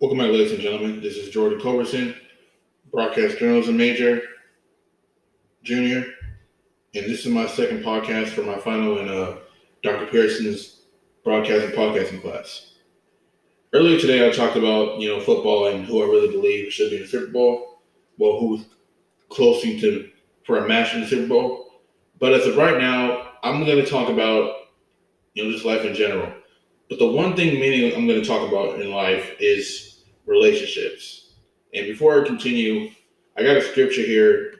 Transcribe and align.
gentlemen. 0.00 1.00
This 1.00 1.16
is 1.16 1.30
Jordan 1.30 1.58
Culberson, 1.60 2.14
broadcast 2.92 3.38
journalism 3.38 3.76
major, 3.76 4.22
junior, 5.64 6.04
and 6.94 7.04
this 7.04 7.26
is 7.26 7.32
my 7.32 7.48
second 7.48 7.82
podcast 7.82 8.28
for 8.28 8.42
my 8.42 8.58
final 8.58 8.98
in 8.98 9.08
uh, 9.08 9.38
Dr. 9.82 10.06
Pearson's 10.06 10.82
broadcasting 11.24 11.72
podcasting 11.72 12.22
class. 12.22 12.74
Earlier 13.72 13.98
today, 13.98 14.28
I 14.28 14.30
talked 14.30 14.56
about 14.56 15.00
you 15.00 15.08
know 15.08 15.18
football 15.18 15.66
and 15.66 15.84
who 15.84 16.00
I 16.00 16.06
really 16.06 16.30
believe 16.30 16.72
should 16.72 16.90
be 16.90 16.98
in 16.98 17.02
the 17.02 17.08
Super 17.08 17.32
Bowl. 17.32 17.80
Well, 18.18 18.38
who's 18.38 18.66
closing 19.30 19.80
to 19.80 20.10
for 20.46 20.64
a 20.64 20.68
match 20.68 20.94
in 20.94 21.00
the 21.00 21.08
Super 21.08 21.26
Bowl. 21.26 21.82
But 22.20 22.34
as 22.34 22.46
of 22.46 22.56
right 22.56 22.78
now, 22.78 23.32
I'm 23.42 23.64
going 23.64 23.84
to 23.84 23.90
talk 23.90 24.08
about 24.08 24.54
you 25.34 25.42
know 25.42 25.50
just 25.50 25.64
life 25.64 25.84
in 25.84 25.92
general. 25.92 26.32
But 26.88 26.98
the 26.98 27.06
one 27.06 27.36
thing 27.36 27.60
meaning 27.60 27.94
I'm 27.94 28.06
going 28.06 28.20
to 28.20 28.26
talk 28.26 28.48
about 28.48 28.80
in 28.80 28.90
life 28.90 29.34
is 29.38 30.04
relationships. 30.26 31.34
And 31.74 31.86
before 31.86 32.20
I 32.20 32.26
continue, 32.26 32.90
I 33.36 33.42
got 33.42 33.56
a 33.56 33.62
scripture 33.62 34.02
here 34.02 34.54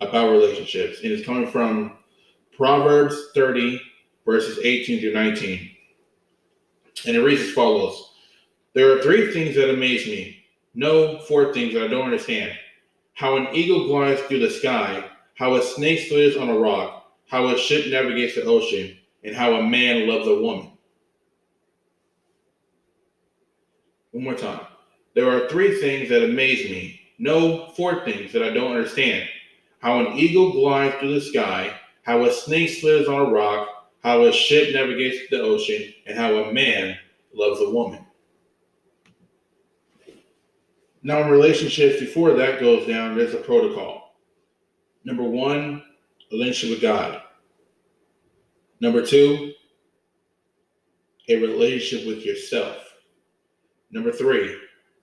about 0.00 0.30
relationships, 0.30 1.00
and 1.02 1.12
it's 1.12 1.24
coming 1.24 1.50
from 1.50 1.98
Proverbs 2.56 3.16
30, 3.34 3.80
verses 4.24 4.58
18 4.62 5.00
through 5.00 5.12
19. 5.12 5.70
And 7.06 7.16
it 7.16 7.20
reads 7.20 7.42
as 7.42 7.52
follows 7.52 8.12
There 8.74 8.96
are 8.96 9.02
three 9.02 9.32
things 9.32 9.54
that 9.56 9.72
amaze 9.72 10.06
me. 10.06 10.44
No, 10.74 11.18
four 11.20 11.52
things 11.52 11.74
that 11.74 11.84
I 11.84 11.88
don't 11.88 12.04
understand. 12.04 12.52
How 13.14 13.36
an 13.36 13.48
eagle 13.54 13.86
glides 13.86 14.20
through 14.22 14.40
the 14.40 14.50
sky, 14.50 15.04
how 15.36 15.54
a 15.56 15.62
snake 15.62 16.08
slithers 16.08 16.36
on 16.36 16.48
a 16.48 16.58
rock, 16.58 17.12
how 17.28 17.48
a 17.48 17.58
ship 17.58 17.86
navigates 17.90 18.34
the 18.34 18.44
ocean, 18.44 18.96
and 19.24 19.36
how 19.36 19.54
a 19.54 19.62
man 19.62 20.08
loves 20.08 20.26
a 20.26 20.34
woman. 20.34 20.69
One 24.12 24.24
more 24.24 24.34
time. 24.34 24.66
There 25.14 25.30
are 25.30 25.48
three 25.48 25.80
things 25.80 26.08
that 26.08 26.24
amaze 26.24 26.70
me. 26.70 27.00
No, 27.18 27.68
four 27.76 28.04
things 28.04 28.32
that 28.32 28.42
I 28.42 28.50
don't 28.50 28.76
understand. 28.76 29.28
How 29.80 30.00
an 30.00 30.16
eagle 30.16 30.52
glides 30.52 30.96
through 30.96 31.14
the 31.14 31.20
sky, 31.20 31.74
how 32.02 32.24
a 32.24 32.32
snake 32.32 32.70
slithers 32.70 33.08
on 33.08 33.26
a 33.26 33.30
rock, 33.30 33.68
how 34.02 34.24
a 34.24 34.32
ship 34.32 34.74
navigates 34.74 35.28
the 35.30 35.40
ocean, 35.40 35.92
and 36.06 36.18
how 36.18 36.34
a 36.34 36.52
man 36.52 36.96
loves 37.34 37.60
a 37.60 37.70
woman. 37.70 38.04
Now, 41.02 41.22
in 41.22 41.30
relationships, 41.30 41.98
before 41.98 42.34
that 42.34 42.60
goes 42.60 42.86
down, 42.86 43.16
there's 43.16 43.34
a 43.34 43.38
protocol. 43.38 44.16
Number 45.04 45.22
one, 45.22 45.82
a 46.30 46.34
relationship 46.36 46.76
with 46.76 46.82
God. 46.82 47.22
Number 48.80 49.04
two, 49.04 49.52
a 51.28 51.36
relationship 51.36 52.06
with 52.06 52.24
yourself. 52.24 52.89
Number 53.90 54.12
three, 54.12 54.56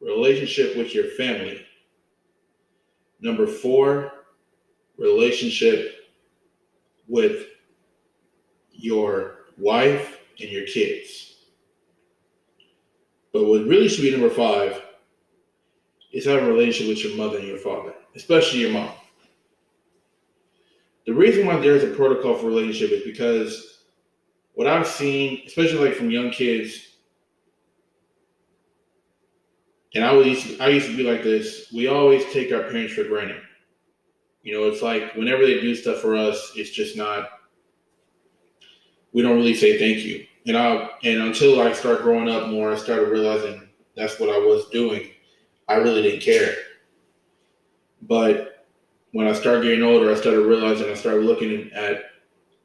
relationship 0.00 0.76
with 0.76 0.94
your 0.94 1.08
family. 1.10 1.64
Number 3.20 3.46
four, 3.46 4.12
relationship 4.96 6.06
with 7.08 7.46
your 8.72 9.46
wife 9.58 10.18
and 10.40 10.50
your 10.50 10.66
kids. 10.66 11.34
But 13.32 13.44
what 13.44 13.66
really 13.66 13.88
should 13.88 14.02
be 14.02 14.10
number 14.10 14.30
five 14.30 14.82
is 16.12 16.24
have 16.24 16.42
a 16.42 16.46
relationship 16.46 16.88
with 16.88 17.04
your 17.04 17.16
mother 17.16 17.38
and 17.38 17.46
your 17.46 17.58
father, 17.58 17.94
especially 18.16 18.60
your 18.60 18.72
mom. 18.72 18.90
The 21.06 21.12
reason 21.14 21.46
why 21.46 21.58
there's 21.58 21.84
a 21.84 21.94
protocol 21.94 22.34
for 22.34 22.46
relationship 22.46 22.90
is 22.90 23.04
because 23.04 23.84
what 24.54 24.66
I've 24.66 24.86
seen, 24.86 25.42
especially 25.46 25.88
like 25.88 25.94
from 25.96 26.10
young 26.10 26.30
kids, 26.30 26.89
and 29.94 30.04
I 30.04 30.12
used 30.20 30.46
to, 30.46 30.58
I 30.62 30.68
used 30.68 30.86
to 30.86 30.96
be 30.96 31.02
like 31.02 31.22
this. 31.22 31.70
We 31.72 31.88
always 31.88 32.24
take 32.32 32.52
our 32.52 32.62
parents 32.62 32.94
for 32.94 33.04
granted. 33.04 33.42
You 34.42 34.54
know, 34.54 34.68
it's 34.68 34.82
like 34.82 35.14
whenever 35.14 35.44
they 35.44 35.60
do 35.60 35.74
stuff 35.74 35.98
for 35.98 36.16
us, 36.16 36.52
it's 36.56 36.70
just 36.70 36.96
not. 36.96 37.28
We 39.12 39.22
don't 39.22 39.36
really 39.36 39.54
say 39.54 39.78
thank 39.78 40.04
you. 40.04 40.26
And 40.46 40.56
I 40.56 40.90
and 41.02 41.22
until 41.22 41.60
I 41.60 41.72
start 41.72 42.02
growing 42.02 42.28
up 42.28 42.48
more, 42.48 42.72
I 42.72 42.76
started 42.76 43.08
realizing 43.08 43.68
that's 43.96 44.18
what 44.20 44.30
I 44.30 44.38
was 44.38 44.68
doing. 44.70 45.10
I 45.68 45.74
really 45.74 46.02
didn't 46.02 46.22
care. 46.22 46.54
But 48.02 48.66
when 49.12 49.26
I 49.26 49.32
started 49.32 49.64
getting 49.64 49.82
older, 49.82 50.10
I 50.10 50.14
started 50.14 50.46
realizing 50.46 50.88
I 50.88 50.94
started 50.94 51.24
looking 51.24 51.70
at 51.72 52.04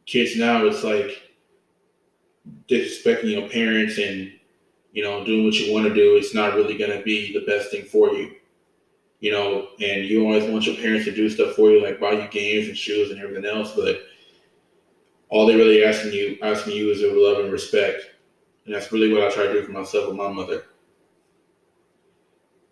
kids 0.05 0.37
now. 0.37 0.65
It's 0.65 0.83
like 0.83 1.23
disrespecting 2.69 3.31
your 3.31 3.49
parents 3.49 3.97
and 3.97 4.31
you 4.95 5.03
know, 5.03 5.25
doing 5.25 5.43
what 5.43 5.55
you 5.55 5.73
want 5.73 5.85
to 5.85 5.93
do, 5.93 6.15
it's 6.15 6.33
not 6.33 6.55
really 6.55 6.77
going 6.77 6.97
to 6.97 7.03
be 7.03 7.33
the 7.33 7.45
best 7.45 7.69
thing 7.69 7.83
for 7.83 8.13
you. 8.13 8.31
You 9.19 9.33
know, 9.33 9.67
and 9.81 10.05
you 10.05 10.23
always 10.23 10.49
want 10.49 10.65
your 10.65 10.77
parents 10.77 11.03
to 11.05 11.13
do 11.13 11.29
stuff 11.29 11.55
for 11.55 11.69
you, 11.69 11.83
like 11.83 11.99
buy 11.99 12.11
you 12.11 12.27
games 12.29 12.69
and 12.69 12.77
shoes 12.77 13.11
and 13.11 13.19
everything 13.19 13.45
else, 13.45 13.73
but 13.75 14.03
all 15.27 15.45
they're 15.45 15.57
really 15.57 15.83
asking 15.83 16.13
you 16.13 16.37
asking 16.41 16.75
you 16.77 16.91
is 16.91 17.01
love 17.01 17.43
and 17.43 17.51
respect. 17.51 18.03
And 18.65 18.73
that's 18.73 18.91
really 18.93 19.11
what 19.11 19.23
I 19.23 19.31
try 19.31 19.47
to 19.47 19.53
do 19.53 19.63
for 19.63 19.73
myself 19.73 20.07
and 20.07 20.17
my 20.17 20.29
mother. 20.29 20.63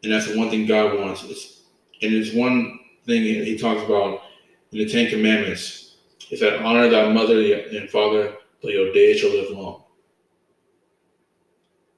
And 0.03 0.11
that's 0.11 0.31
the 0.31 0.38
one 0.38 0.50
thing 0.50 0.66
God 0.66 0.97
wants. 0.97 1.23
It's, 1.25 1.63
and 2.01 2.13
it's 2.13 2.34
one 2.34 2.79
thing 3.05 3.23
he 3.23 3.57
talks 3.57 3.84
about 3.84 4.22
in 4.72 4.78
the 4.78 4.90
Ten 4.90 5.09
Commandments 5.09 5.97
is 6.31 6.40
that 6.40 6.61
honor 6.61 6.88
thy 6.88 7.11
mother 7.11 7.38
and 7.38 7.90
father 7.90 8.38
till 8.61 8.69
your 8.69 8.94
days 8.94 9.19
shall 9.19 9.31
live 9.31 9.50
long 9.51 9.83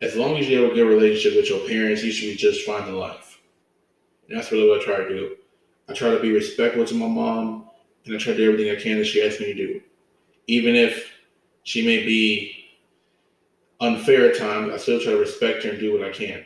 as 0.01 0.15
long 0.15 0.37
as 0.37 0.47
you 0.47 0.61
have 0.61 0.71
a 0.71 0.75
good 0.75 0.87
relationship 0.87 1.35
with 1.35 1.49
your 1.49 1.67
parents, 1.67 2.03
you 2.03 2.11
should 2.11 2.29
be 2.29 2.35
just 2.35 2.65
fine 2.65 2.87
in 2.87 2.97
life. 2.97 3.39
And 4.27 4.37
that's 4.37 4.51
really 4.51 4.67
what 4.67 4.81
I 4.81 4.83
try 4.83 4.97
to 4.97 5.09
do. 5.09 5.35
I 5.87 5.93
try 5.93 6.09
to 6.11 6.19
be 6.19 6.31
respectful 6.31 6.85
to 6.85 6.95
my 6.95 7.07
mom, 7.07 7.69
and 8.05 8.15
I 8.15 8.17
try 8.17 8.33
to 8.33 8.37
do 8.37 8.51
everything 8.51 8.75
I 8.75 8.81
can 8.81 8.97
that 8.97 9.05
she 9.05 9.23
asks 9.25 9.39
me 9.39 9.47
to 9.47 9.53
do. 9.53 9.81
Even 10.47 10.75
if 10.75 11.11
she 11.63 11.85
may 11.85 12.03
be 12.03 12.65
unfair 13.79 14.29
at 14.29 14.37
times, 14.37 14.71
I 14.73 14.77
still 14.77 14.99
try 14.99 15.13
to 15.13 15.19
respect 15.19 15.63
her 15.63 15.71
and 15.71 15.79
do 15.79 15.93
what 15.93 16.03
I 16.03 16.11
can. 16.11 16.45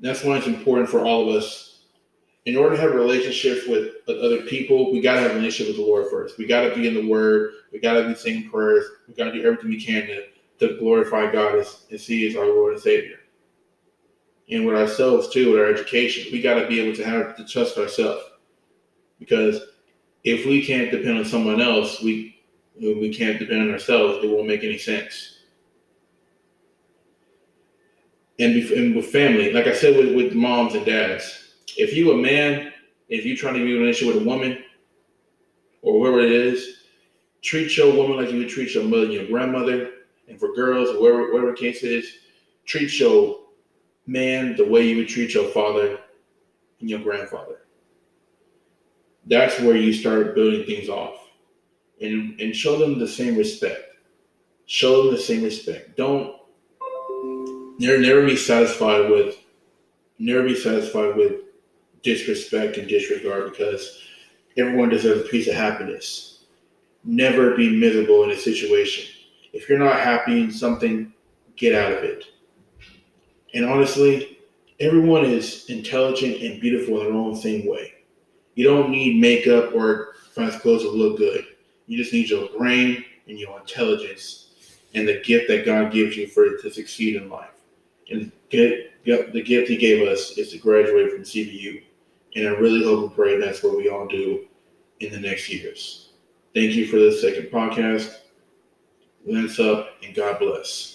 That's 0.00 0.24
why 0.24 0.38
it's 0.38 0.46
important 0.46 0.88
for 0.88 1.04
all 1.04 1.28
of 1.28 1.36
us. 1.36 1.84
In 2.46 2.56
order 2.56 2.76
to 2.76 2.82
have 2.82 2.94
relationships 2.94 3.66
with, 3.66 3.94
with 4.06 4.18
other 4.18 4.42
people, 4.42 4.92
we 4.92 5.00
gotta 5.00 5.20
have 5.20 5.30
a 5.30 5.34
relationship 5.34 5.68
with 5.68 5.84
the 5.84 5.90
Lord 5.90 6.10
first. 6.10 6.36
We 6.36 6.46
gotta 6.46 6.74
be 6.74 6.86
in 6.86 6.94
the 6.94 7.08
Word. 7.08 7.52
We 7.72 7.78
gotta 7.80 8.06
be 8.06 8.14
saying 8.14 8.50
prayers. 8.50 8.84
We 9.08 9.14
gotta 9.14 9.32
do 9.32 9.42
everything 9.42 9.70
we 9.70 9.82
can 9.82 10.06
to 10.06 10.24
to 10.68 10.78
glorify 10.78 11.30
God 11.30 11.58
as, 11.58 11.86
as 11.92 12.06
He 12.06 12.26
is 12.26 12.36
our 12.36 12.46
Lord 12.46 12.74
and 12.74 12.82
Savior. 12.82 13.18
And 14.50 14.66
with 14.66 14.76
ourselves 14.76 15.28
too, 15.28 15.52
with 15.52 15.60
our 15.60 15.66
education, 15.66 16.30
we 16.32 16.42
got 16.42 16.60
to 16.60 16.66
be 16.66 16.80
able 16.80 16.94
to 16.96 17.04
have 17.04 17.36
to 17.36 17.46
trust 17.46 17.78
ourselves. 17.78 18.22
Because 19.18 19.60
if 20.22 20.46
we 20.46 20.64
can't 20.64 20.90
depend 20.90 21.18
on 21.18 21.24
someone 21.24 21.60
else, 21.60 22.02
we 22.02 22.42
we 22.76 23.14
can't 23.14 23.38
depend 23.38 23.62
on 23.62 23.70
ourselves. 23.70 24.24
It 24.24 24.28
won't 24.28 24.48
make 24.48 24.64
any 24.64 24.78
sense. 24.78 25.38
And, 28.40 28.56
and 28.56 28.96
with 28.96 29.06
family, 29.06 29.52
like 29.52 29.68
I 29.68 29.74
said, 29.74 29.96
with, 29.96 30.14
with 30.14 30.34
moms 30.34 30.74
and 30.74 30.84
dads, 30.84 31.54
if 31.76 31.94
you 31.94 32.10
a 32.12 32.16
man, 32.16 32.72
if 33.08 33.24
you 33.24 33.36
trying 33.36 33.54
to 33.54 33.64
be 33.64 33.76
in 33.76 33.80
relationship 33.80 34.14
with 34.14 34.24
a 34.24 34.28
woman 34.28 34.64
or 35.82 36.00
whoever 36.00 36.20
it 36.20 36.32
is, 36.32 36.78
treat 37.42 37.76
your 37.76 37.94
woman 37.94 38.16
like 38.16 38.32
you 38.32 38.38
would 38.38 38.48
treat 38.48 38.74
your 38.74 38.84
mother, 38.84 39.04
your 39.04 39.26
grandmother, 39.26 39.90
and 40.28 40.38
for 40.38 40.54
girls, 40.54 40.88
whatever, 40.98 41.32
whatever 41.32 41.52
case 41.52 41.82
it 41.82 41.92
is, 41.92 42.18
treat 42.64 42.98
your 42.98 43.40
man 44.06 44.56
the 44.56 44.66
way 44.66 44.86
you 44.88 44.96
would 44.96 45.08
treat 45.08 45.34
your 45.34 45.48
father 45.48 45.98
and 46.80 46.90
your 46.90 47.00
grandfather. 47.00 47.60
That's 49.26 49.58
where 49.60 49.76
you 49.76 49.92
start 49.92 50.34
building 50.34 50.64
things 50.66 50.88
off. 50.88 51.20
And, 52.00 52.38
and 52.40 52.54
show 52.54 52.76
them 52.76 52.98
the 52.98 53.08
same 53.08 53.36
respect. 53.36 53.96
Show 54.66 55.04
them 55.04 55.14
the 55.14 55.20
same 55.20 55.42
respect. 55.42 55.96
Don't 55.96 56.36
never 57.78 57.98
never 57.98 58.26
be 58.26 58.36
satisfied 58.36 59.10
with 59.10 59.36
never 60.18 60.42
be 60.42 60.54
satisfied 60.54 61.16
with 61.16 61.40
disrespect 62.02 62.76
and 62.76 62.88
disregard 62.88 63.50
because 63.50 64.00
everyone 64.56 64.88
deserves 64.88 65.22
a 65.22 65.28
piece 65.28 65.48
of 65.48 65.54
happiness. 65.54 66.44
Never 67.04 67.56
be 67.56 67.76
miserable 67.76 68.24
in 68.24 68.30
a 68.30 68.36
situation 68.36 69.13
if 69.54 69.68
you're 69.68 69.78
not 69.78 70.00
happy 70.00 70.42
in 70.42 70.50
something, 70.50 71.12
get 71.56 71.74
out 71.74 71.92
of 71.92 72.02
it. 72.02 72.24
And 73.54 73.64
honestly, 73.64 74.38
everyone 74.80 75.24
is 75.24 75.70
intelligent 75.70 76.42
and 76.42 76.60
beautiful 76.60 77.00
in 77.00 77.06
their 77.06 77.14
own 77.14 77.36
same 77.36 77.66
way. 77.66 77.94
You 78.56 78.64
don't 78.64 78.90
need 78.90 79.20
makeup 79.20 79.72
or 79.74 80.14
fancy 80.32 80.58
clothes 80.58 80.82
to 80.82 80.90
look 80.90 81.18
good. 81.18 81.44
You 81.86 81.96
just 81.96 82.12
need 82.12 82.28
your 82.28 82.48
brain 82.58 83.04
and 83.28 83.38
your 83.38 83.58
intelligence 83.60 84.48
and 84.94 85.06
the 85.06 85.20
gift 85.20 85.48
that 85.48 85.64
God 85.64 85.92
gives 85.92 86.16
you 86.16 86.26
for 86.26 86.56
to 86.56 86.70
succeed 86.70 87.16
in 87.16 87.28
life. 87.28 87.50
And 88.10 88.32
get, 88.50 89.04
the 89.04 89.42
gift 89.42 89.68
He 89.68 89.76
gave 89.76 90.06
us 90.06 90.36
is 90.36 90.50
to 90.50 90.58
graduate 90.58 91.12
from 91.12 91.22
CBU. 91.22 91.82
And 92.36 92.48
I 92.48 92.50
really 92.52 92.84
hope 92.84 93.06
and 93.06 93.14
pray 93.14 93.38
that's 93.38 93.62
what 93.62 93.76
we 93.76 93.88
all 93.88 94.08
do 94.08 94.46
in 94.98 95.12
the 95.12 95.20
next 95.20 95.48
years. 95.48 96.10
Thank 96.54 96.72
you 96.72 96.86
for 96.86 96.98
this 96.98 97.20
second 97.20 97.46
podcast. 97.46 98.16
Lance 99.26 99.60
up 99.60 99.90
and 100.02 100.14
God 100.14 100.38
bless. 100.38 100.93